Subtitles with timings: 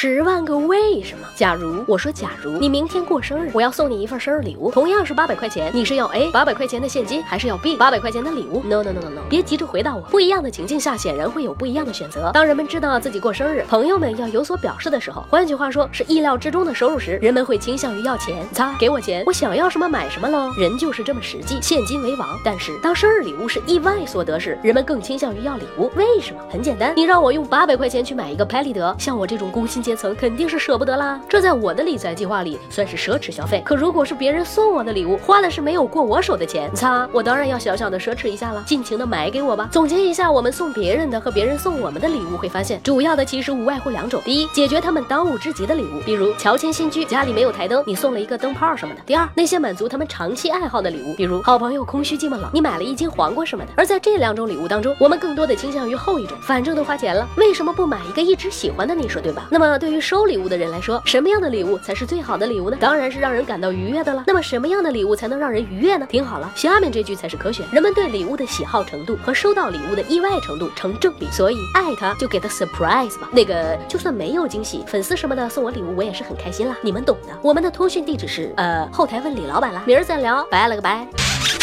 [0.00, 1.26] 十万个为什么？
[1.34, 10.00] 假如我说，假如你明天过生日，我要送你一份生日礼物，同样是八百块钱，你是要 A 八百块钱的现金，还是要 B 八百块钱的礼物？No No No No No，别急着回答我。
[10.02, 12.30] 不一样的情境下，显然会有不一样的选择。
[12.32, 18.46] 当人们知道自己过生日，朋友们要有所表示的时候，换句话说，是意料之中的收入时，人们会倾向于要钱。
[18.52, 20.52] 擦，给我钱，我想要什么买什么喽。
[20.56, 22.38] 人就是这么实际，现金为王。
[22.44, 25.90] 但是当生日礼物是意外所得时，人们更倾向于要礼物。
[25.96, 26.40] 为什么？
[26.48, 30.58] 很简单，你让我用八百块钱去买一个拍立得，像我这种工薪阶阶层，肯定是。
[30.68, 33.62] 舍不得啦，这在我的理财计划里算是奢侈消费。
[33.64, 39.66] 可如果是别人送我的礼物，花的是没有过我手的钱，擦，我当然要小小的奢侈一下了，尽情的买给我吧。
[39.72, 53.70] 总结一下，我们送别人的和别人送我们的礼物，会发现主要的其实无外乎两种：第一，解决他们当务之急的礼物，比如乔迁新居，家里没有台灯，你送了一个灯泡什么的；第二，那些满足他们长期爱好的礼物，比如好朋友空虚寂寞冷，你买了一斤黄瓜什么的。
[53.76, 58.94] 而在这两种礼物当中，我们更多的倾向于后一种，反正都花钱了，为什么不买一个一直喜欢的？
[58.98, 59.46] 你说对吧？
[59.48, 61.38] 那么对于收礼物的人来说，什么样？
[61.38, 62.76] 的礼物才是最好的礼物呢？
[62.80, 64.24] 当然是让人感到愉悦的了。
[64.26, 66.04] 那么什么样的礼物才能让人愉悦呢？
[66.10, 67.62] 听好了，下面这句才是科学。
[67.70, 73.28] 人们对礼物的喜好程度和收到礼物的意外程度成正比，所以爱他就给他 surprise 吧。
[73.30, 76.76] 那个就算没有惊喜，粉丝什么的送我礼物，我也是很开心啦。
[76.82, 77.32] 你们懂的。
[77.40, 79.84] 我们的通讯地址是呃后台问李老板啦。
[79.86, 81.06] 明儿再聊，拜了个拜。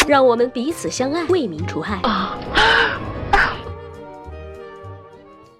[0.08, 2.00] 让我们彼此相爱，为民除害。